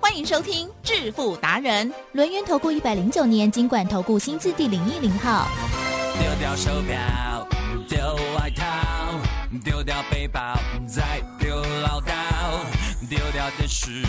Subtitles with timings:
[0.00, 5.46] 欢迎收听致富达人，轮源投顾一百零九年金管投顾新字第零一零号。
[6.20, 7.46] 丢掉手表，
[7.88, 7.98] 丢
[8.36, 8.64] 外套，
[9.64, 12.12] 丢掉背包，再丢唠叨，
[13.08, 14.02] 丢掉电视，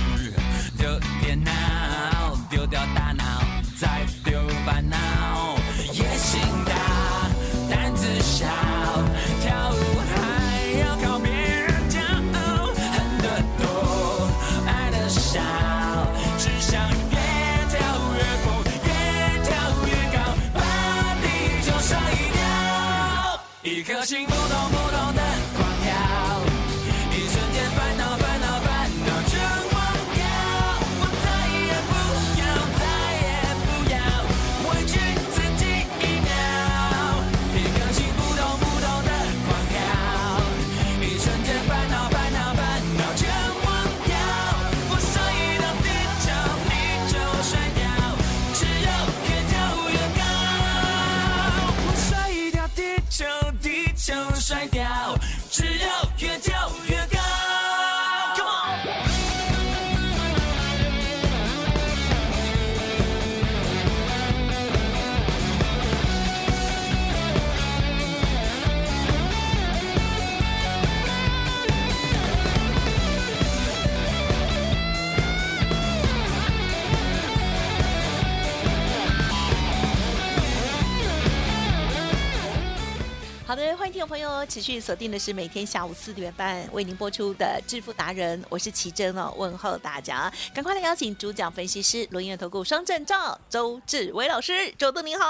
[83.78, 95.26] 欢迎听众朋友持续锁定的是每天下午四点半为您播出的致富达人，我是奇珍哦，问候大家，赶快来邀请主讲分析师轮眼投顾双证照周志伟老师，周董您好。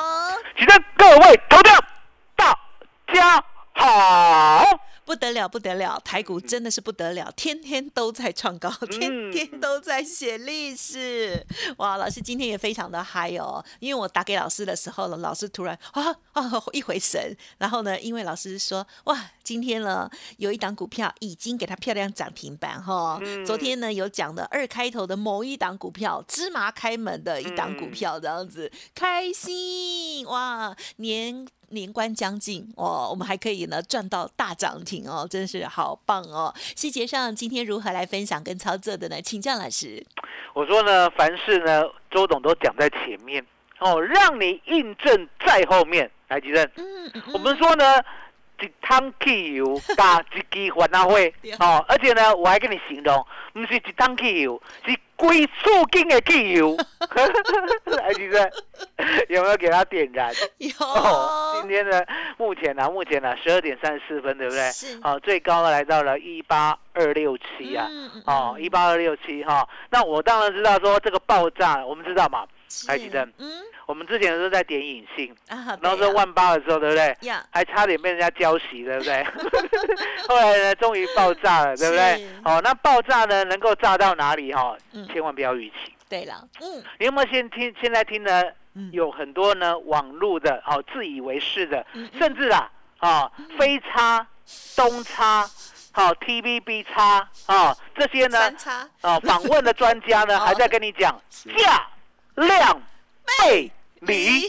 [0.58, 1.80] 奇珍各位投票，
[2.36, 2.58] 大
[3.14, 3.44] 家
[3.74, 4.89] 好。
[5.10, 6.00] 不得了，不得了！
[6.06, 11.44] 台股真的是不得了，天天都在创高，天天都在写历史。
[11.78, 31.48] 哇，老师今天也非常的嗨哦，因为我打给老师的时候呢，老师突然啊啊一回神，然后呢，因为老师说哇，今天呢有一档股票已经给它漂亮涨停板哈、昨天呢有讲的二开头的某一档股票，芝麻开门的一档股票这样子，开心哇，年。
[31.72, 36.54] 年关将近哦，我们还可以呢赚到大涨停哦，真是好棒哦！
[36.76, 39.22] 细节上今天如何来分享跟操作的呢？
[39.22, 40.06] 请教老师。
[40.54, 43.46] 我说呢，凡事呢，周董都讲在前面
[43.80, 46.10] 哦，让你印证在后面。
[46.30, 47.84] 来，吉正，嗯，嗯我们说呢，
[48.62, 56.78] 一桶汽油 加一支烦恼会哦，而且呢，我还跟你形容，不是一桶汽油，是龟速金的汽油。
[57.86, 58.52] 来， 吉正，
[59.30, 60.34] 有没有给他点燃？
[60.58, 62.02] 有、哦，今天呢，
[62.38, 64.70] 目前呢、目前呢、十二点三十四分，对不对？
[64.72, 69.68] 是好、最高呢来到了一八二六七啊，嗯嗯哦，嗯一八二六七哈。
[69.90, 73.50] 那我当然知道说这个爆炸，我们知道嘛，是台积电嗯
[73.86, 77.18] 我们之前都在点隐性，啊，然后是万八的时候，对不对？
[77.22, 79.24] 呀，还差点被人家浇熄，对不对？
[80.30, 82.30] 后来呢，终于爆炸了，对不对是？
[82.46, 84.54] 哦，那爆炸呢，能够炸到哪里？
[84.54, 85.76] 哈、嗯千万不要预期。
[86.08, 87.74] 对了，嗯你有没有先听？
[87.82, 88.44] 现在听呢？
[88.76, 91.84] 嗯有很多呢网络的哦自以为是的，
[92.20, 92.70] 甚至啊
[93.00, 94.26] 啊非差、
[94.76, 95.42] 东差、
[95.92, 98.40] 好 TVB 差啊这些呢
[99.02, 101.20] 啊访问的专家呢 哦还在跟你讲
[101.58, 101.88] 价
[102.48, 102.82] 量
[103.44, 104.46] 背离，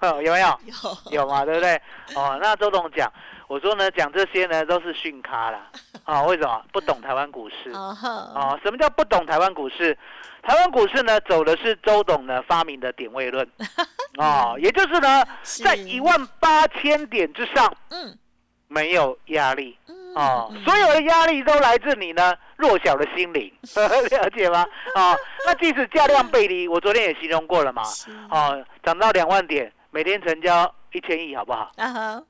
[0.00, 0.60] 哦有没有？
[0.66, 1.22] 有。
[1.22, 1.80] 有嘛，对不对？
[2.14, 3.10] 哦，那周董讲，
[3.48, 5.70] 我说呢讲这些呢都是训咖啦，
[6.04, 6.64] 啊为什么？
[6.72, 7.70] 不懂台湾股市？
[7.72, 9.96] 哦什么叫不懂台湾股市？
[10.42, 13.48] 台湾股市呢，走的是周董呢发明的点位论，
[14.18, 15.62] 哦，也就是呢，是。
[15.62, 18.18] 在一万八千点之上嗯。
[18.66, 24.64] 没有压力，嗯哦，嗯所有的压力都来自你呢弱小的心灵， 了解吗？
[24.94, 25.16] 哦，
[25.46, 31.70] 那即使价量背离，我昨天也形容过了嘛，是哦，涨到两万点，每天成交一千亿，好不好？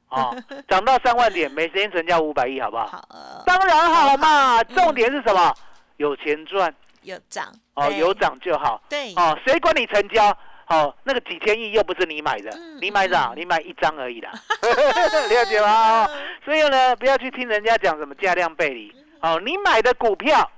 [0.08, 0.36] 哦，
[0.68, 2.86] 涨到三万点， 每天成交五百亿，好不好？
[2.86, 5.54] 好呃当然好嘛，嗯重点是什么？
[5.98, 6.74] 有钱赚。
[7.02, 8.80] 有涨哦，有涨就好。
[8.88, 10.34] 对哦，谁管你成交？
[10.68, 14.30] 哦，那个几千亿又不是你买的，嗯你买涨，嗯你买一张而已啦，
[15.30, 16.04] 了解吗？
[16.04, 16.10] 哦，
[16.44, 18.94] 所以呢，不要去听人家讲什么价量背离。
[19.20, 20.50] 哦，你买的股票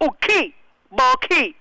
[0.00, 0.52] 有 key
[0.88, 1.54] 没 key，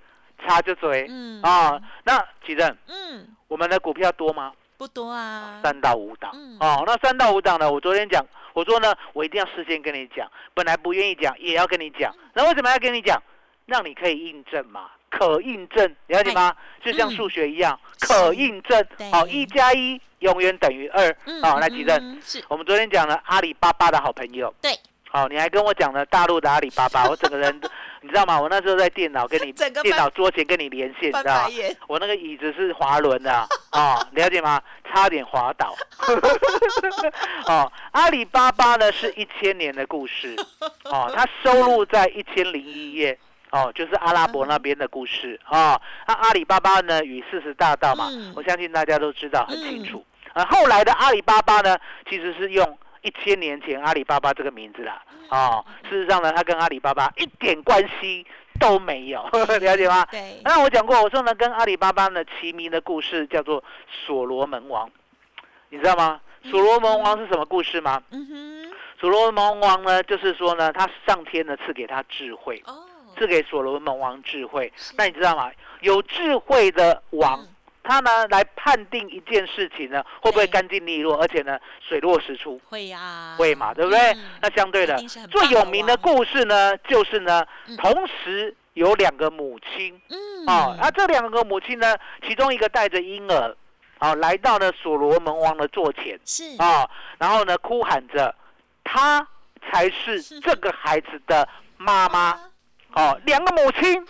[0.45, 1.05] 差就追。
[1.09, 4.53] 嗯啊、那启正，嗯我们的股票多吗？
[4.77, 6.83] 不多啊，三到五档嗯哦。
[6.85, 12.13] 那三到五档呢，我昨天讲，我说呢，我一定要事先跟你讲，本来不愿意讲，也要跟你讲。
[12.33, 13.21] 那为什么要跟你讲？
[13.65, 16.54] 让你可以印证嘛，可印证，了解吗？
[16.83, 19.12] 就像数学一样，可印证对。
[19.12, 21.15] 好，一加一永远等于二。
[21.42, 24.54] 好，来吉正，嗯是我们昨天讲了阿里巴巴的好朋友。
[24.62, 24.71] 对。
[25.10, 27.62] 好，你还跟我讲了大陆的阿里巴巴， 我整个人，
[28.01, 28.42] 你知道吗？
[28.42, 29.51] 我那时候在电脑跟你
[29.83, 31.50] 电脑桌前跟你连线，你知道吗
[31.88, 34.60] 我那个椅子是滑轮的啊、 哦，了解吗？
[34.92, 35.75] 差点滑倒。
[37.45, 40.36] 哦，阿里巴巴呢是一千年的故事，
[40.86, 43.18] 哦，它收录在一千零一页。
[43.53, 45.79] 哦，就是阿拉伯那边的故事啊。
[46.07, 50.03] 那、阿里巴巴呢与四十大盗嘛，嗯我相信大家都知道很清楚。
[50.33, 51.77] 啊，后来的阿里巴巴呢，
[52.09, 55.00] 其实是用一千年前阿里巴巴这个名字啦。
[55.29, 58.25] 哦，事实上呢，他跟阿里巴巴一点关系
[58.59, 59.21] 都没有，
[59.61, 60.03] 了解吗？
[60.09, 64.89] 对，那我讲过，我说呢，跟阿里巴巴呢齐名的故事叫做所罗门王，
[65.69, 66.19] 你知道吗？
[66.50, 68.01] 所罗门王是什么故事吗？
[68.09, 72.83] 嗯哼，所罗门王呢，就是说呢，他上天呢赐给他智慧，哦，
[73.18, 74.71] 赐给所罗门王智慧。
[74.98, 75.51] 那你知道吗？
[75.81, 77.48] 有智慧的王，嗯。
[77.86, 82.57] 他呢来判定一件事情呢会不会干净利落，而且呢水落石出。
[82.69, 84.00] 会呀，会嘛，对不对？
[84.13, 84.24] 嗯。
[84.42, 84.98] 那相对的
[85.30, 93.54] 最有名的故事呢，就是呢嗯，同时有两个母亲，嗯，哦，那这两个母亲呢，其中一个带着婴儿，
[94.00, 96.44] 哦，来到了所罗门王的座前，是。
[96.60, 98.33] 哦，然后呢，哭喊着，
[98.86, 99.27] 她
[99.69, 101.45] 才是这个孩子的
[101.75, 102.39] 妈妈，
[102.95, 104.06] 哦，两个母亲，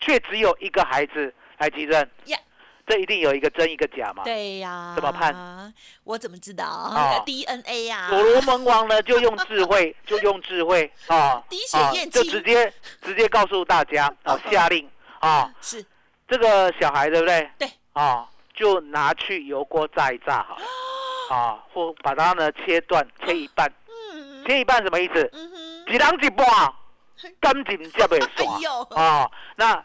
[0.00, 2.38] 却只有一个孩子，来吉正呀，
[2.86, 4.22] 这一定有一个真一个假嘛。
[4.24, 5.72] 对呀，怎么判？
[6.04, 12.72] 我怎么知道哦？DNA 呀，所罗门王呢，就用智慧， 就用智慧啊，滴血啊验亲就直接
[13.02, 14.88] 直接告诉大家啊， 下令
[15.20, 15.84] 啊，是
[16.28, 17.50] 这个小孩对不对？
[17.58, 17.70] 对。
[17.92, 20.62] 啊，就拿去油锅炸一炸好了，
[21.34, 23.68] 啊，或把它呢切断，切一半，
[24.12, 25.28] 嗯切一半什么意思？
[25.32, 26.72] 嗯哼，一人一半，感
[27.20, 29.30] 情才袂哎散呦啊。
[29.56, 29.84] 那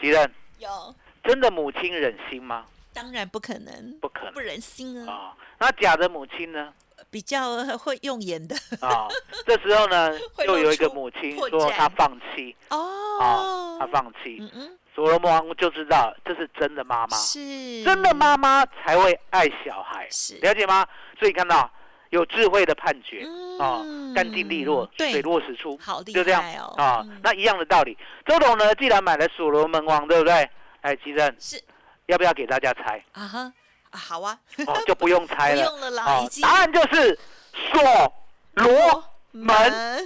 [0.00, 0.94] 吉人有，
[1.24, 2.66] 真的母亲忍心吗？
[2.92, 5.36] 当然不可能，不可能不忍心啊，啊。
[5.58, 6.72] 那假的母亲呢？
[7.10, 9.08] 比较会用眼的啊，
[9.46, 10.12] 这时候呢，
[10.46, 14.36] 又有一个母亲说她放弃啊，哦，她放弃。
[14.40, 20.86] 嗯嗯，所罗门王就知道这是真的妈妈，是真的妈妈才会爱小孩，是了解吗？
[21.18, 21.70] 所以看到
[22.10, 23.22] 有智慧的判决
[23.58, 27.20] 啊嗯，干净利落，水落石出，好厉就这样害哦啊嗯。
[27.22, 27.96] 那一样的道理，
[28.26, 30.48] 周董呢，既然买了所罗门王，对不对？
[30.80, 31.62] 哎，吉正，是
[32.06, 33.04] 要不要给大家猜？
[33.12, 33.52] 啊哈
[33.90, 35.64] 啊，好啊，哦，就不用猜了。
[35.68, 37.18] 不用了啦，答案就是
[37.72, 37.82] 所
[38.54, 39.54] 罗门。
[39.54, 39.98] 还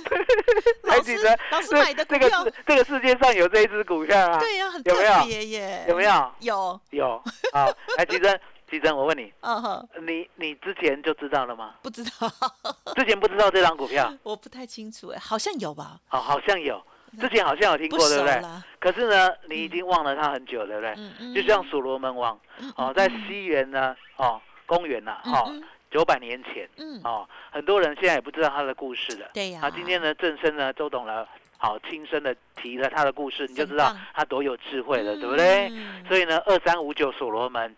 [0.83, 4.39] 老师老师买的这个世，这个世界上有这一只股票啊？
[4.39, 6.05] 对呀，很有没有特别耶，有没？
[6.05, 6.33] 有？
[6.41, 7.23] 有， 有
[7.53, 7.69] 啊。
[7.97, 8.39] 哎，吉珍，
[8.73, 11.75] 吉珍，我问你，嗯哼，你你之前就知道了吗？
[11.83, 12.11] 不知道，
[12.97, 14.11] 之前不知道这张股票？
[14.25, 16.83] 我不太清楚哎，好像有吧，哦，好像有，
[17.21, 18.41] 之前好像有听过，对不对？
[18.81, 20.95] 可是呢，你已经忘了它很久，对不对？
[20.97, 25.63] 嗯嗯，就像所罗门王嗯哦，在西元呢，哦，公元呐，哦，嗯。
[25.91, 29.29] 九百年前嗯，哦，很多人现在也不知道他的故事了。
[29.35, 31.27] 对呀，啊，今天呢，正生呢，周董呢，
[31.59, 35.69] 好亲身的提了他的故事，你就知道他多有智慧了，对不对？
[35.71, 36.03] 嗯。
[36.09, 37.77] 所以呢，二三五九所罗门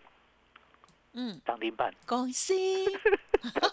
[1.15, 2.85] 嗯，涨停板恭喜，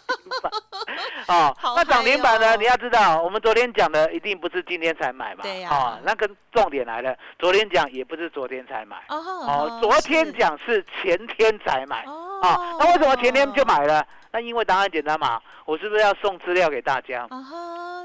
[1.26, 2.56] 哦好，那涨停板呢？
[2.56, 5.68] 你要知道，我们昨天讲的一定不是今天才买嘛，对呀。
[5.70, 12.40] 哦，那跟重点来了，昨天讲也不是昨天才买，哦哦，昨天是讲是前天才买，哦。
[12.42, 13.64] 啊，那为什么前天就？
[13.64, 14.06] 买了？
[14.32, 17.28] 那因为答案简单嘛，我是不是要送资料给大家？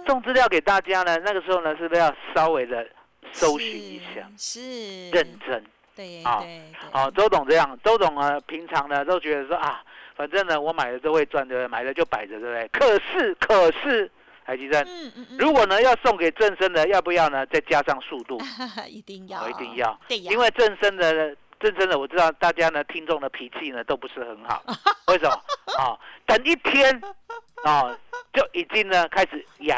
[0.05, 2.87] 送资料给大家呢，那个时候呢，是不是要稍微的
[3.31, 5.09] 搜寻一下，是是。
[5.11, 5.63] 认真？
[5.97, 6.61] 对啊对对，
[6.93, 9.83] 哦，周董这样，周董呢，平常呢都觉得说啊，
[10.15, 11.67] 反正呢我买了都会赚，对不对？
[11.67, 12.67] 买了就摆着，对不对？
[12.71, 14.09] 可是可是，
[14.43, 18.39] 海基生，嗯嗯嗯，如果呢要送给正生的，要不要呢再加上速度？
[18.87, 24.63] 一定要，哦，一定要，对呀，因为正生的正生的，我知道大家呢听众的脾气呢都不是很好，
[25.07, 25.31] 为什么？
[25.77, 27.01] 啊，等一天
[27.63, 27.97] 啊
[28.33, 29.77] 就已经呢开始压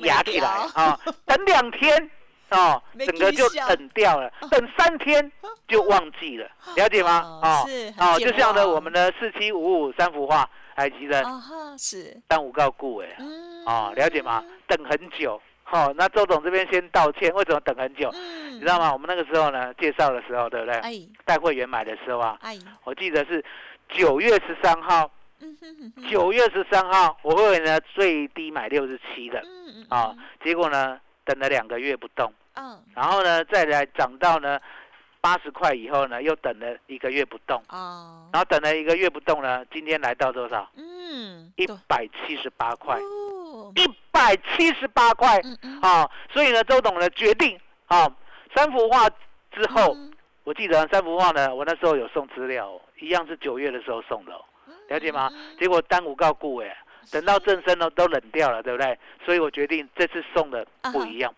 [0.00, 2.10] 压起来了啊，等两天
[2.50, 5.32] 啊没整个就等掉了，等三天
[5.66, 7.20] 就忘记了，了解吗？
[7.24, 14.44] 哦啊是很啊，健就像呢我们的四七五五三幅画，还记得啊哈是，三五告故哎嗯啊，了解吗？？
[14.66, 15.40] 等很久。
[15.62, 18.10] 好，那周总这边先道歉，为什么等很久？
[18.12, 18.92] 嗯，你知道吗？
[18.92, 20.74] 我们那个时候呢，介绍的时候，对不对？
[20.80, 20.92] 哎
[21.24, 23.44] 带会员买的时候啊，哎，我记得是
[23.88, 25.08] 九月十三号，
[26.10, 29.40] 九月十三号，我会员呢最低买六十七的
[29.88, 30.98] 啊，结果呢
[31.30, 32.82] 等了两个月不动，嗯。
[32.96, 34.58] 然后呢再来涨到呢
[35.20, 40.68] 八十块以后呢，又等了一个月不动，哦，然后等了一个月不动呢，今天来到多少？
[40.74, 45.38] 嗯，一百七十八块，哦，一百七十八块。
[45.44, 46.10] 嗯嗯，啊！
[46.32, 48.10] 所以呢，周董呢决定啊，
[48.56, 49.08] 三幅画
[49.52, 50.10] 之后，嗯
[50.44, 54.42] 我记得三幅画呢，我那时候有送资料哦，一样是九月的时候送的哦，
[54.88, 55.30] 了解吗？
[55.60, 56.76] 结果单五告顾哎，
[57.10, 58.98] 等到正身呢都冷掉了，对不对？
[59.24, 61.34] 所以我决定这次送的不一样，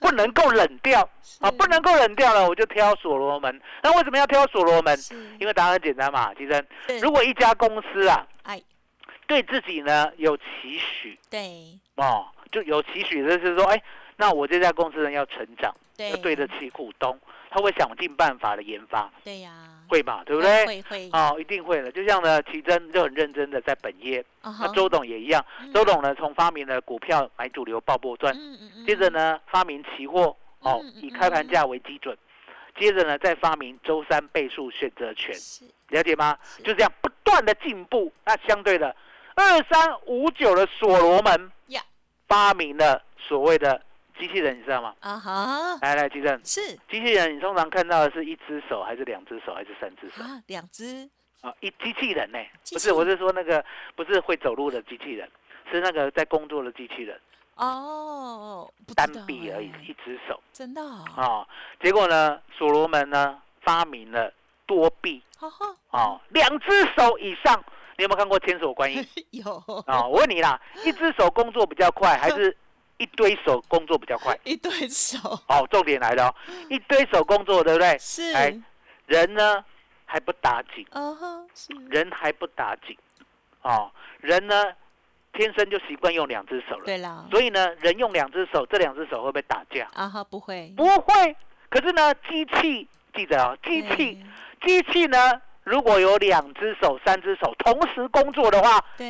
[0.00, 1.00] 不能够冷掉
[1.40, 3.60] 啊，不能够冷掉了，我就挑所罗门。
[3.82, 4.98] 那为什么要挑所罗门？
[5.38, 6.64] 因为答案很简单嘛，其实
[7.00, 8.60] 如果一家公司啊，哎，
[9.26, 11.78] 对自己呢有期许对。
[11.96, 13.80] 哦，就有期许，就是说，哎，
[14.16, 16.10] 那我这家公司呢要成长，对。
[16.10, 17.16] 要对得起股东，
[17.54, 19.52] 他会想尽办法的研发，对呀，
[19.88, 20.66] 会嘛，对不对？
[20.66, 21.92] 会会哦，一定会的。
[21.92, 25.44] 就像呢，奇珍就很认真的在本业，那周董也一样。
[25.60, 32.18] 嗯周董呢，从发明了股票买主流爆波段，嗯嗯嗯接着呢发明期货，哦以开盘价为基准，
[32.76, 36.36] 接着呢再发明周三倍数选择权，是了解吗？
[36.64, 38.12] 就这样不断的进步。
[38.24, 38.96] 那相对的，
[39.36, 41.80] 二三五九的所罗门呀
[42.26, 43.80] 发明了所谓的
[44.18, 44.94] 机器人，你知道吗？
[45.00, 46.60] 啊哈，来来，奇珍，是。
[46.90, 50.22] 机器人你通常看到的是一只手，还是两只手，还是三只手？
[50.22, 51.08] 啊，两只。
[51.40, 52.38] 啊，一机器人呢、
[52.72, 53.62] 不是，我是说那个
[53.94, 55.30] 不是会走路的机器人，
[55.70, 57.20] 是那个在工作的机器人，
[57.56, 60.40] 哦，单臂而已哎，一只手。
[60.52, 61.48] 真的哦，啊、
[61.82, 64.32] 结果呢，所罗门呢发明了
[64.66, 65.22] 多臂。
[65.38, 67.62] 哈哈，啊，两只手以上。
[67.96, 69.06] 你有没有看过千手观音？
[69.30, 69.54] 有。
[69.86, 70.02] 啊？
[70.08, 72.56] 我问你啦，一只手工作比较快，还是
[73.04, 74.34] 一堆手工作比较快？
[74.44, 76.28] 一堆手，哦，重点来了。
[76.28, 76.34] 哦，
[76.70, 77.98] 一堆手工作，对不对？
[77.98, 78.58] 是，哎
[79.06, 79.62] 人呢
[80.06, 82.96] 还不打紧，啊哈，是，人还不打紧，
[83.60, 84.72] 哦，人呢
[85.34, 89.86] 天生就习惯用两只手了，对啦，所以呢，人用两只手，这两只手会不会打架？
[89.92, 91.36] 啊哈，不会，不会。
[91.68, 94.24] 可是呢，机器记得哦，机器
[94.62, 94.80] 对。
[94.82, 99.06] 机器呢，如果有两只手、三只手同时工作的话，对，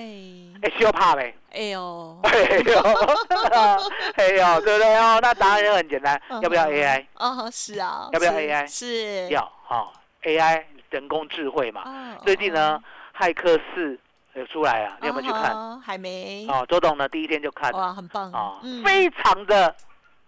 [0.62, 1.34] 哎，羞怕呗。
[1.52, 2.80] 哎呦，哎呦，
[4.16, 5.18] 哎呦，对不对哦？
[5.20, 7.04] 那答案也很简单，要不要 AI？
[7.14, 9.92] 哦，是啊，要不要 AI 是，要哈
[10.22, 11.82] ，AI 人工智慧嘛。
[11.84, 12.82] 哦，最近呢，
[13.16, 13.98] 骇客四
[14.34, 15.52] 有出来啊，你有没有去看？
[15.52, 15.80] 哦？
[15.84, 19.74] 还没，哦，周董呢第一天就看了哇，很棒啊嗯，非常的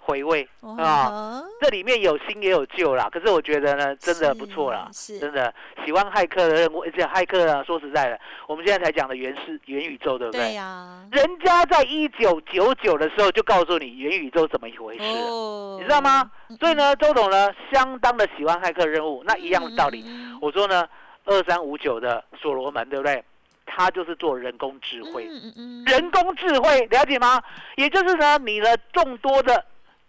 [0.06, 0.70] 回味啊。
[0.78, 4.88] 哇，这里面有新也有旧啦，可是我觉得呢，真的不错啦，
[5.20, 5.52] 真的
[5.84, 10.54] 喜欢骇客的任务，而且骇客啊，说实在的，我们现在才讲的元世元宇宙，对不对对？
[10.54, 16.30] 呀，人家在一九九九的时候就告诉你元宇宙怎么一回事，哦你知道吗？
[16.48, 20.04] 嗯所以呢，周董呢相当的喜欢骇客任务，那一样的道理。
[20.06, 20.86] 嗯我说呢，
[21.24, 23.22] 二三五九的所罗门，对不对？
[23.68, 27.42] 他就是做人工智慧，嗯嗯嗯人工智慧了解吗？
[27.74, 29.62] 也就是呢，你的众多的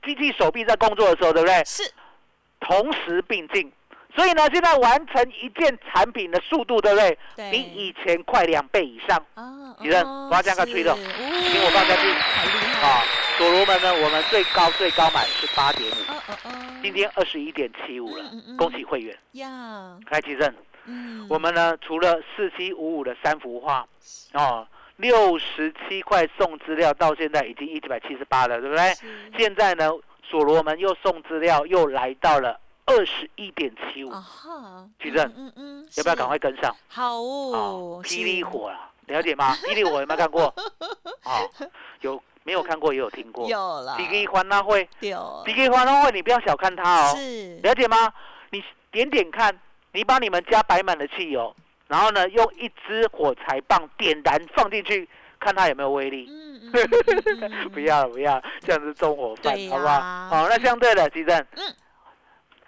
[0.07, 1.63] 机器手臂在工作的时候，对不对？
[1.65, 1.83] 是。
[2.59, 3.71] 同时并进。
[4.15, 7.17] 所以呢，现在完成一件产品的速度，对不对？
[7.35, 7.51] 对。
[7.51, 9.15] 比以前快两倍以上。
[9.35, 11.03] 啊，你认哦我要这样个吹的是。
[11.03, 12.09] 听我放下去。
[12.81, 13.03] 啊，
[13.37, 15.95] 所罗门呢，我们最高最高买是八点五，
[16.81, 19.15] 今天二十一点七五了嗯嗯嗯，恭喜会员。
[19.33, 20.51] 呀，开启正，
[20.85, 23.85] 嗯，我们呢除了四七五五的三幅画，
[24.33, 28.93] 哦，六十七块送资料，到现在已经一百七十八了，对不对？
[29.37, 29.89] 现在呢，
[30.23, 34.11] 所罗门又送资料，又来到了二十一点七五
[34.99, 36.75] 举证嗯嗯，嗯要不要赶快跟上？
[36.87, 39.53] 好哦哦，，霹雳火啦，了解吗？
[39.63, 40.45] 霹雳火有没有看过？
[41.23, 41.45] 啊，
[42.01, 43.47] 有没有看过也有听过。
[43.47, 48.11] 有了，霹雳欢乐会，有霹雳欢乐会，你不要小看它哦，是了解吗？
[48.49, 49.57] 你点点看，
[49.91, 51.55] 你把你们家摆满了汽油，
[51.87, 55.07] 然后呢，用一支火柴棒点燃放进去，
[55.39, 56.27] 看它有没有威力。
[56.29, 59.99] 嗯嗯嗯 嗯嗯不要不要，这样子纵火犯好不好？
[60.29, 61.73] 好，那相对的，其实，嗯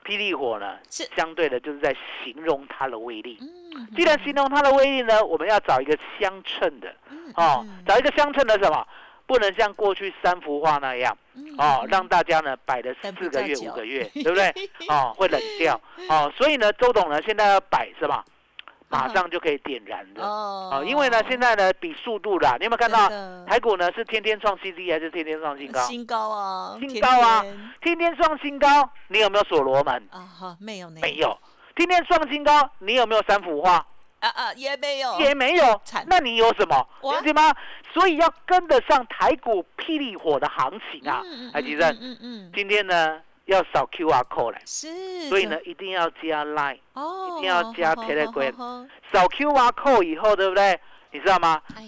[0.06, 3.38] 霹雳火呢，是相对的就是在形容它的威力。
[3.42, 8.88] 嗯，既然形容它的威力呢，我们要找一个相称的嗯哦嗯，找一个相称的什么？
[9.28, 14.50] 不能像过去三幅画那样嗯哦，嗯让大家呢摆了四个月、五个月，对不对？
[14.88, 18.26] 哦，会冷掉 哦，所以呢，周董呢现在要摆是吧？
[18.90, 23.08] 马上就可以点燃的哦啊，因为呢现在呢比速度啦，你有没有看到
[23.46, 25.80] 台股呢是天天创新低还是天天创新高？
[25.82, 27.42] 新高啊，新高啊
[27.82, 28.68] 天天天创新高，
[29.10, 30.10] 你有没有所罗门？
[30.12, 31.38] 啊哈，没有呢，没有。
[31.76, 33.86] 天天创新高，你有没有三幅画？
[34.20, 35.82] 啊啊，也没有，也没有。
[36.08, 36.76] 那你有什么？
[37.04, 37.56] 哇了解吗？
[37.94, 41.22] 所以要跟得上台股霹雳火的行情啊！
[41.24, 50.80] 嗯台积电嗯嗯，今天呢要扫 QR code 来，是，所以呢一定要加 Line，哦，一定要加 Telegram 扫 QR code 以后，对不对？
[51.12, 51.62] 你知道吗？
[51.76, 51.84] 哎，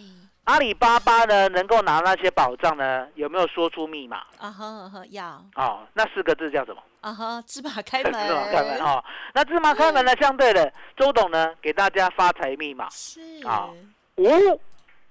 [0.45, 4.23] 阿里巴巴呢能够拿那些宝藏呢，有没有说出密码？
[4.39, 5.45] 啊哈啊哈，要。
[5.55, 6.81] 哦，那四个字叫什么？
[7.01, 8.11] 啊哈，芝麻开门。
[8.27, 9.03] 芝，麻开门哦。
[9.33, 12.89] 那芝麻开门呢，相对的，周董呢给大家发财密码。
[12.89, 13.21] 是。
[13.45, 13.69] 啊
[14.17, 14.27] 五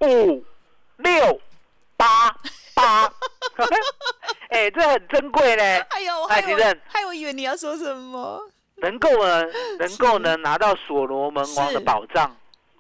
[0.01, 0.45] 五
[0.99, 1.41] 六
[1.97, 2.07] 八
[2.81, 3.13] 八，
[4.51, 5.79] 哎，这很珍贵嘞。
[5.91, 8.41] 哎呦，还有哎其实还有以为你要说什么？
[8.77, 9.45] 能够呢，
[9.79, 12.35] 能够呢拿到所罗门王的是宝藏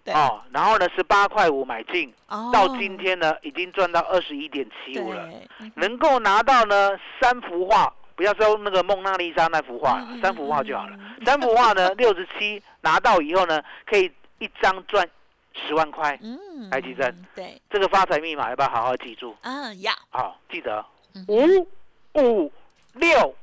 [0.07, 5.29] 哦，然后呢十八块五买进，哦到今天呢已经赚到二十一点七五了。
[5.75, 6.91] 能够拿到呢
[7.21, 11.27] 三幅画，不要说那个蒙娜丽莎那幅画了嗯嗯，三幅画就好了嗯。
[11.27, 15.07] 三幅画呢六十七拿到以后呢，可以一张赚
[15.55, 16.19] 十万块。
[16.23, 19.37] 嗯台积电对这个发财密码要不要好好记住？
[19.43, 21.69] 嗯要好，记得嗯五
[22.15, 22.53] 五
[22.95, 23.35] 六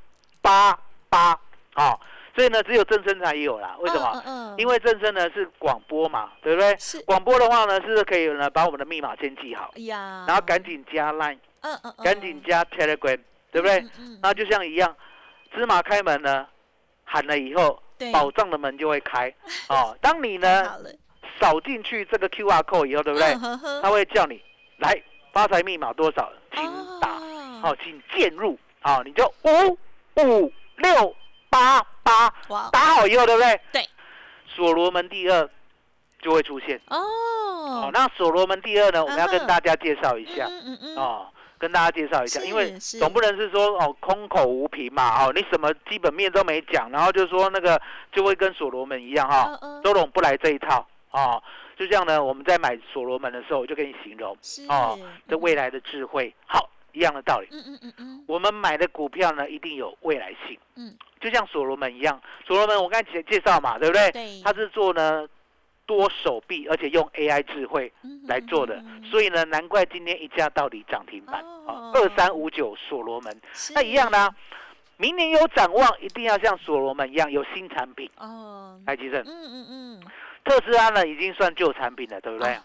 [0.41, 0.77] 八
[1.09, 1.37] 八。
[1.73, 1.99] 好，
[2.35, 3.75] 所以呢只有正生才有啦。
[3.79, 4.21] 为什么？
[4.25, 6.75] 嗯因为正生呢是广播嘛，对不对？
[6.79, 13.19] 是广播的话呢，是可以呢把我们的密码先记好，哎呀，然后赶紧加 Line，嗯嗯，赶紧加 Telegram，
[13.51, 13.83] 对不对？
[14.21, 14.95] 那就像一样，
[15.53, 16.47] 芝麻开门呢，
[17.03, 19.31] 喊了以后，对，宝藏的门就会开。
[19.69, 20.79] 哦，当你呢
[21.39, 23.33] 扫进去这个 QR code 以后，对不对？
[23.81, 24.41] 他会叫你
[24.77, 25.01] 来
[25.33, 26.63] 发财密码多少，请
[26.99, 29.77] 打，哦哦，请键入，哦，你就五
[30.23, 31.15] 五六
[31.49, 32.33] 八八。
[32.71, 33.59] 打好以后，对不对？
[33.71, 33.89] 对。
[34.47, 35.49] 所罗门第二
[36.21, 36.79] 就会出现。
[36.87, 36.97] 哦。
[36.97, 40.45] 哦，，那所罗门第二呢，我们要跟大家介绍一下。
[40.45, 41.27] 嗯嗯嗯，哦，
[41.59, 42.97] 跟大家介绍一下，因为是。
[42.97, 47.79] 总不能是说哦空口无凭嘛，哦，你什么基本面都没讲，然后就说那个
[48.11, 51.41] 就会跟所罗门一样哈、周董不来这一套哦。
[51.75, 54.97] 就这样呢，我们在买所罗门的时候，我就跟你形容是哦，
[55.27, 57.47] 这未来的智慧，好一样的道理。
[57.51, 64.11] 嗯嗯嗯嗯我们买的股票呢，一定有未来性，嗯，就像所罗门一样，所罗门我刚才介介绍嘛，对不对？
[64.11, 65.27] 对，它是做呢
[65.85, 73.41] 多手臂，而且用 AI 智慧，嗯来做的，所以呢，难怪今天一价到底涨停板啊二三五九所罗门，
[73.75, 74.35] 那一样的、啊，
[74.97, 78.09] 明年有展望，一定要像所罗门一样有新产品。
[78.17, 80.03] 哦，台积电嗯，嗯嗯，
[80.47, 82.59] 特斯拉呢已经算旧产品了，对不对？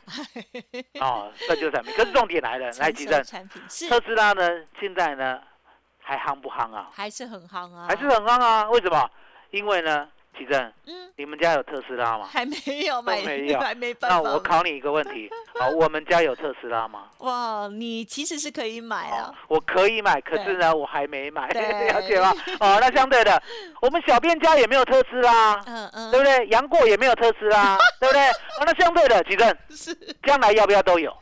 [0.71, 1.93] 对，哦，算旧产品。
[1.97, 4.49] 可是重点来了，台积电，产品特斯拉呢
[4.81, 5.41] 现在呢
[6.01, 6.91] 还夯不夯啊？
[6.95, 8.69] 还是很夯啊，还是很夯啊？
[8.71, 9.11] 为什么？
[9.51, 12.27] 因为呢，奇正，嗯，你们家有特斯拉吗？
[12.31, 14.21] 还没有买，没 有还没办那。
[14.21, 17.05] 我考你一个问题，好， 我们家有特斯拉吗？
[17.19, 22.33] 哇，你其实是可以买哦啊，，我可以买，可是呢，我还没买，了解吗？
[22.61, 23.41] 哦，那相对的，
[23.83, 26.47] 我们小编家也没有特斯拉，嗯嗯，对不对？
[26.49, 28.29] 杨过也没有特斯拉，对不对？
[28.29, 31.15] 哦，那相对的，奇正，是将来要不要都有？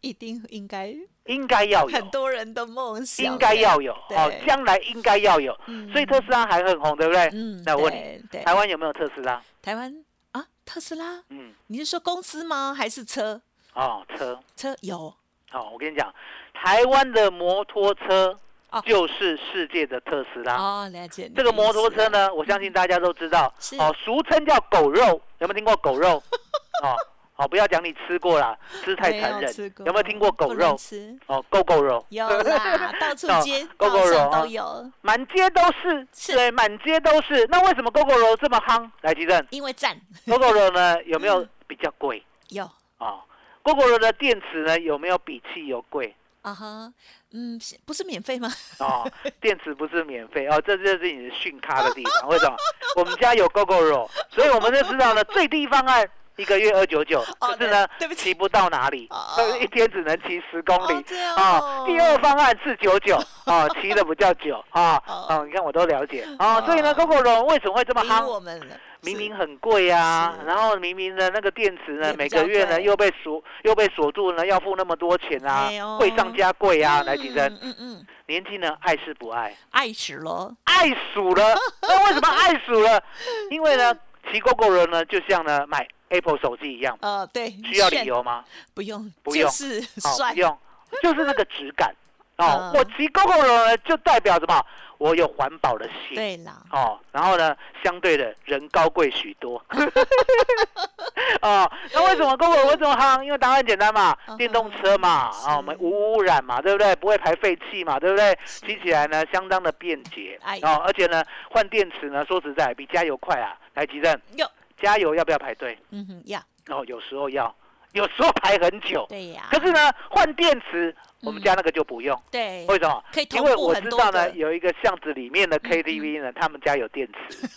[0.00, 0.94] 一定应该
[1.26, 5.56] 应该要有很，多人的梦想，应该要有，哦，将来应该要有。
[5.66, 7.30] 嗯，所以特斯拉还很红，对不对？
[7.32, 9.42] 嗯，那我问你，台湾有没有特斯拉？
[9.62, 12.74] 台湾啊，特斯拉，嗯，你是说公司吗？
[12.76, 13.40] 还是车？
[13.74, 15.12] 哦，车，车有
[15.52, 16.14] 哦，我跟你讲，
[16.52, 18.38] 台湾的摩托车
[18.70, 20.56] 哦就是世界的特斯拉。
[20.56, 21.30] 哦，了解。
[21.34, 22.32] 这个摩托车呢？
[22.34, 26.22] 我相信大家都知道，哦，俗称叫狗肉，有没有听过狗肉？
[26.82, 26.94] 哦，
[27.36, 30.76] 哦，不要讲你吃过啦，吃太没残忍有没有听过狗肉？
[30.76, 37.44] 吃哦，狗狗肉，有啦， 到处哦街狗狗肉啊都有，满街都是，是对，满街都是。
[37.50, 38.88] 那为什么狗狗肉这么夯？
[39.00, 42.24] 来，吉正，因为赞狗狗肉呢有没有嗯比较贵？
[42.50, 42.64] 有
[42.98, 43.20] 哦，
[43.62, 46.14] 狗狗肉的电池呢有没有比汽油贵？
[46.42, 46.92] 啊哈，
[47.32, 48.48] 嗯，不是免费吗？
[48.78, 52.28] 哦， 电池不是免费哦，这就是你的训咖的地方。
[52.28, 52.54] 为什么？
[52.96, 61.02] 我们家有 GoGo 肉，所以我们就知道了， 最低方案一个月二九九，哦可是呢对对不，起骑不到哪里哦，一天只能骑十公哦里。
[61.06, 63.16] 这样哦哦，第二方案四九九，
[63.46, 68.62] 哦， 骑的比较久啊，哦哦，你看我都了解啊，所以呢哦，GoGo 龙为什么会这么赢夯？
[69.02, 75.68] 明明很贵啊，然后明明呢那个电池呢每个月呢又被锁又被锁住呢，要付那么多钱啊
[75.98, 77.58] 贵上加贵啊，来嗯提升。
[77.60, 79.54] 嗯嗯，年轻人爱是不爱？
[79.72, 81.54] 爱死了，爱数了。
[81.82, 83.02] 那为什么爱数了？
[83.50, 83.94] 因为呢，
[84.30, 88.44] 骑 GoGo 人呢，就像呢买 Apple 手机一样，呃，对，需要理由吗？
[88.74, 90.58] 不用，不用就是哦，不，用，
[91.02, 91.94] 就是那个质感。
[92.36, 94.64] 哦，嗯我骑 GoGo 人呢，就代表什么？
[94.98, 96.14] 我有环保的心。
[96.14, 99.62] 对啦，哦，然后呢，相对的人高贵许多。
[101.42, 103.22] 哦，那为什么 GoGo 为什么夯？
[103.22, 106.94] 因为答案简单嘛嗯，电动车嘛，是啊，我们无污染嘛，对不对？
[106.96, 108.36] 不会排废气嘛，对不对？
[108.44, 110.58] 骑起来呢，相当的便捷哎。
[110.62, 113.54] 哦，而且呢，换电池呢，说实在比加油快啊。
[113.74, 115.76] 来，吉正，哟，加油要不要排队？
[115.90, 117.54] 嗯哼呀，哦，有时候要，
[117.92, 119.04] 有时候排很久。
[119.08, 119.48] 对呀。
[119.50, 122.20] 可是呢，换电池，我们家那个就不用。
[122.30, 122.64] 对。
[122.68, 123.02] 为什么？
[123.12, 127.48] 可以因为我知道呢，有一个巷子里面的 KTV 呢，他们家有电池。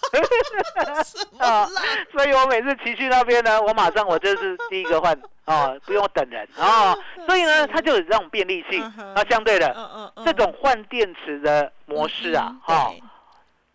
[1.37, 1.67] 啊，
[2.11, 6.95] 所以我每次骑去那边呢，我马上我就是第一个换啊，不用等人啊。
[7.27, 8.81] 所以呢，它就有这种便利性。
[9.15, 12.91] 那相对的，这种换电池的模式啊，哈。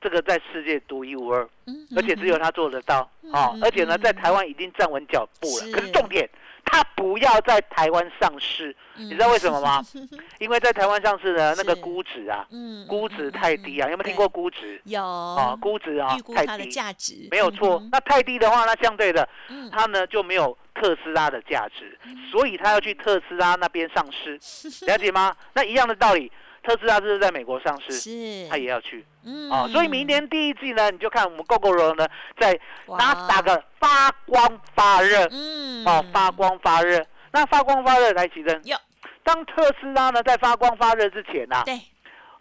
[0.03, 1.49] 这个在世界独一无二，
[1.97, 3.53] 而且只有他做得到啊！
[3.62, 5.73] 而且呢，在台湾已经站稳脚步了。
[5.73, 6.29] 可是重点，
[6.65, 9.81] 他不要在台湾上市，你知道为什么吗？
[10.41, 12.47] 因为在台湾上市呢，那个估值啊，
[12.88, 13.88] 估值太低啊！
[13.88, 14.81] 有没有听过估值？
[14.85, 16.69] 有啊，估值啊，太低。
[16.69, 17.81] 价值没有错。
[17.93, 19.29] 那太低的话，那相对的，
[19.71, 21.97] 它呢就没有特斯拉的价值，
[22.31, 24.33] 所以他要去特斯拉那边上市，
[24.87, 25.37] 了解吗？
[25.55, 26.33] 那一样的道理。
[26.62, 29.05] 特斯拉这是在美国上市，是，他也要去，
[29.51, 32.07] 哦，所以明年第一季呢，你就看我们 GoGo 呢，
[32.38, 32.59] 在
[32.98, 38.77] 打打个发光发热，嗯，哦，发光发热，那发光发热来提升，有，
[39.25, 41.81] 当特斯拉呢在发光发热之前呢，对，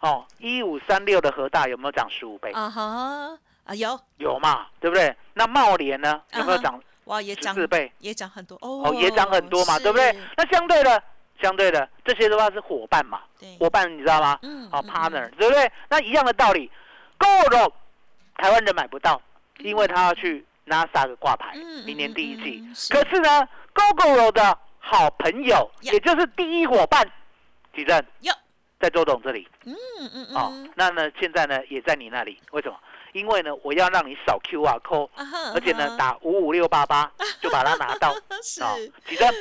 [0.00, 2.52] 哦，一五三六的核大有没有涨十五倍？
[2.52, 5.12] 啊哈，啊有，有嘛，对不对？
[5.34, 6.80] 那茂联呢有没有涨？
[7.06, 8.56] 哇，也涨四倍，也涨很多。
[8.60, 10.16] 哦，也涨很多嘛，对不对？
[10.36, 11.02] 那相对的。
[11.42, 13.20] 相对的，这些的话是伙伴嘛？
[13.58, 14.38] 伙伴你知道吗？
[14.42, 15.70] 嗯，好，partner，对不对？
[15.90, 16.70] 那一样的道理
[17.18, 17.72] ，GoGo，
[18.36, 19.20] 台湾人买不到，
[19.58, 22.62] 因为他要去 NASA 的挂牌，明年第一季。
[22.88, 27.04] 可是呢，GoGo 的好朋友，也就是第一伙伴，
[27.74, 28.04] 几阵？
[28.78, 29.46] 在周董这里。
[29.64, 30.36] 嗯嗯嗯。
[30.36, 32.76] 哦，那呢，现在呢，也在你那里，为什么？
[33.12, 35.08] 因为呢，我要让你扫 QR code，
[35.54, 37.10] 而且呢，打五五六八八
[37.42, 38.14] 就把它拿到。
[38.42, 38.60] 是，
[39.06, 39.32] 几个？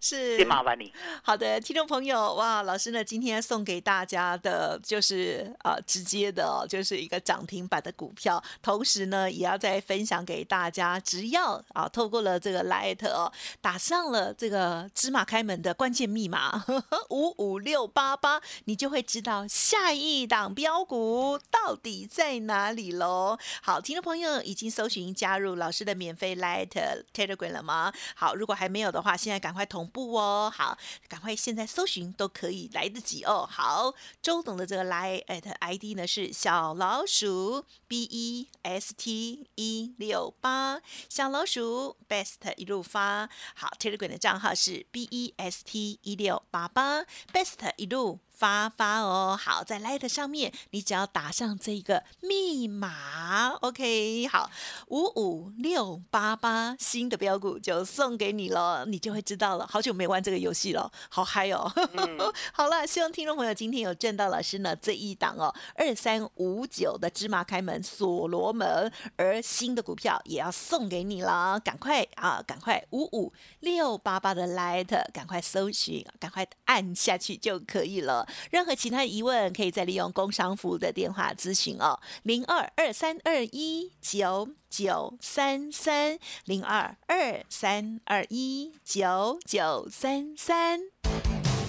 [0.00, 0.92] 是，先麻烦你。
[1.22, 16.64] 好的，听众朋友，哇，老师呢今天送给大家的就是啊，直接的，就是一个涨停板的股票，同时呢，也要再分享给大家，只要啊，透过了这个 Light 哦，打上了这个芝麻开门的关键密码
[17.10, 23.17] 五五六八八，你就会知道下一档标股到底在哪里喽。
[23.62, 26.68] 好，听众朋友已经搜寻加入老师的免费 Light
[27.14, 27.92] Telegram 了吗？
[28.14, 30.52] 好，如果还没有的话，现在赶快同步哦。
[30.54, 30.76] 好，
[31.08, 33.48] 赶快现在搜寻都可以来得及哦。
[33.50, 35.22] 好，周董的这个 Light
[35.60, 43.28] ID 呢是小老鼠 B E S T 一六八，小老鼠 Best 一路发。
[43.54, 48.20] 好，Telegram 的账号是 B E S T 一六八八，Best 一路。
[48.38, 54.48] 发发哦，好，在 Light 上面，你只要打上这个密码，OK，好，
[54.86, 59.66] 五五六八八，新的标股就送给你了，你就会知道了。
[59.66, 61.68] 好久没玩这个游戏了，好嗨哦！
[62.54, 78.27] 好了，希望听众朋友今天有赚到老师呢这一档哦，二三五九的芝麻开门所罗门，而新的股票也要送给你了，赶快啊，赶快五五六八八的 Light，赶快搜寻，赶快按下去就可以了。
[78.50, 90.80] 任何其他疑问，可以再利用工商服务的电话咨询哦，零二二三二一九九三三，零二二三二一九九三三。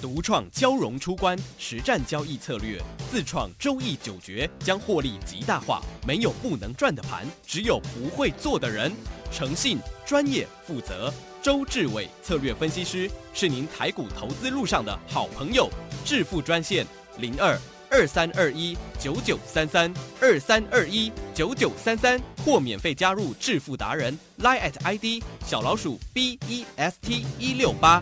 [0.02, 5.82] 独创交融出关实战交易策略，自创周易九诀，将获利极大化。
[6.08, 8.92] 没有不能赚的盘，只有不会做的人。
[9.30, 11.14] 诚信、专业、负责。
[11.42, 15.70] 周志伟策略分析师是您台股投资路上的好朋友，
[16.04, 16.86] 致富专线
[17.18, 17.58] 零二
[17.90, 28.02] 二三二一九九三三二三二一九九三三，或免费加入致富达人，line at ID 小老鼠 B E S T 一六八。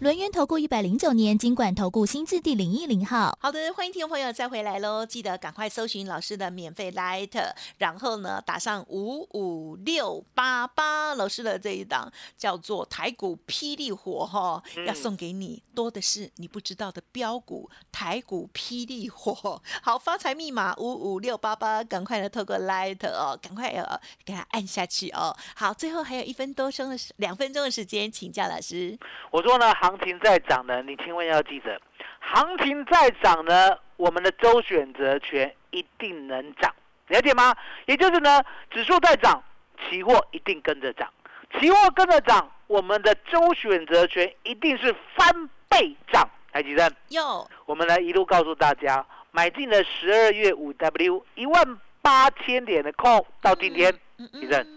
[0.00, 5.04] 轮源投顾一百零九年金管投顾新字第零一零号，好的，欢迎听众朋友再回来喽！
[5.04, 7.38] 记得赶快搜寻老师的免费 Light，
[7.76, 25.36] 然后呢打上五五六八八，老师的这一档叫做台股霹雳火哈，要送给你多的是你不知道的标股台股霹雳火， 好发财密码五五六八八，赶快的透过 Light 哦，赶快呃给它按下去哦。
[25.54, 28.98] 好，最后还有一分多钟的时两分钟的时间，请教老师。
[29.30, 31.80] 我说呢，行情在涨呢，你千万要记得，
[32.20, 36.74] 行情在涨呢，我们的周选择权一定能涨，
[37.08, 37.54] 了解吗？
[37.86, 39.42] 也就是呢，指数在涨，
[39.88, 41.12] 期货一定跟着涨，
[41.58, 46.28] 期货跟着涨，我们的周选择权一定是翻倍涨。
[46.52, 46.94] 来，几阵？
[47.08, 47.48] 有。
[47.64, 53.92] 我们来一路告诉大家，买进了十二月五 W 一万八千点的 call，到今天？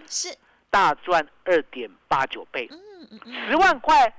[0.07, 0.35] 是
[0.69, 2.69] 大赚二点八九倍，
[3.47, 4.13] 十万块。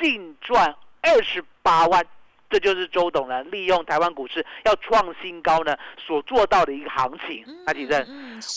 [0.00, 2.04] 净赚二十八万，
[2.50, 7.44] 这就是周董呢利用台湾股市要创新高呢所做到的一个行情。
[7.66, 8.06] 阿吉正，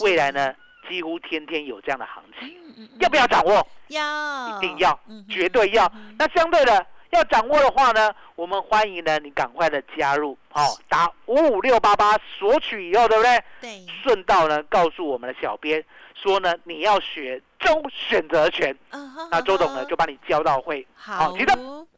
[0.01, 0.53] 未来呢
[0.89, 2.55] 几乎天天有这样的行情，
[2.99, 3.67] 要不要掌握？
[3.87, 6.15] 要一定要绝对要嗯。
[6.17, 13.43] 那相对的，要掌握的话呢，我们欢迎呢你赶快的加入，哦，打五五六八八索取以后，对不对？
[13.61, 15.83] 对，顺道呢告诉我们的小编
[16.15, 20.85] 说呢，你要学周选择权，嗯哼那周董呢就把你交到会。
[20.93, 21.55] 好，记得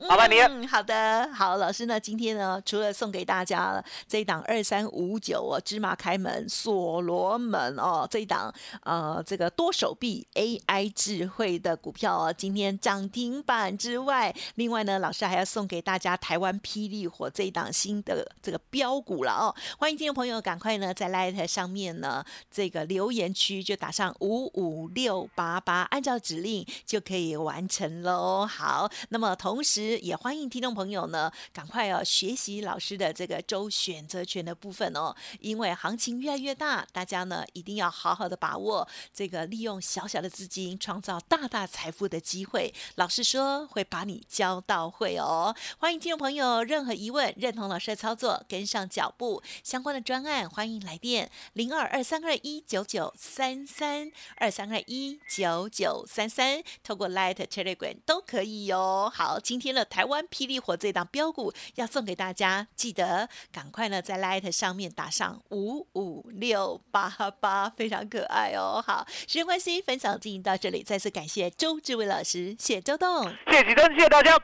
[0.07, 0.39] 麻烦你。
[0.39, 28.45] 嗯，好的，好，老师呢，今天呢，除了送给大家这一档二三五九哦，芝麻开门所罗门哦，这一档呃这个多手臂 AI 智慧的股票哦，今天涨停板之外，另外呢，老师还要送给大家台湾霹雳火这一档新的这个标股了哦，欢迎听众朋友赶快呢在 Light 上面呢这个留言区就打上五五六八八，按照指令就可以完成喽。
[28.45, 42.73] 好，那么同时也欢迎听众朋友呢赶快哦学习老师的这个周选择权的部分哦，因为行情越来越大，大家呢一定要好好的把握这个利用小小的资金创造大大财富的机会。
[42.95, 68.83] 老师说会把你教到会哦，欢迎听众朋友任何疑问认同老师的操作，跟上脚步相关的专案，欢迎来电零二二三二一九九三三二三二一九九三三，透过 Light Telegram 都可以哟、好，今天的台湾霹雳火这档标股要送给大家，记得赶快呢在 Light 上面打上五五六八八，非常可爱哦。
[68.85, 73.29] 好，时间关系，分享进行到这里，再次感谢周志伟老师，谢周董。
[73.49, 74.37] 谢谢启真，谢谢大家，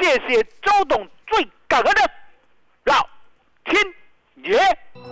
[0.00, 2.10] 谢谢周董，最感恩的
[2.86, 3.08] 老
[3.64, 3.80] 天
[4.42, 5.11] 爷。